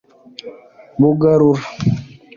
Bugarura 0.99 1.63